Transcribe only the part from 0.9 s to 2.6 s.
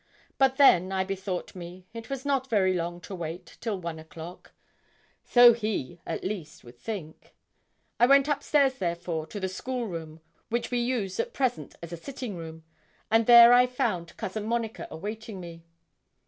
I bethought me, it was not